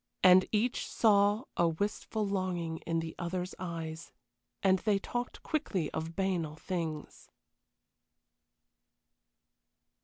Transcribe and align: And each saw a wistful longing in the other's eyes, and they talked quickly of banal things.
And 0.23 0.47
each 0.51 0.87
saw 0.87 1.43
a 1.55 1.67
wistful 1.69 2.25
longing 2.25 2.77
in 2.87 3.01
the 3.01 3.13
other's 3.19 3.53
eyes, 3.59 4.11
and 4.63 4.79
they 4.79 4.97
talked 4.97 5.43
quickly 5.43 5.91
of 5.91 6.15
banal 6.15 6.55
things. 6.55 7.29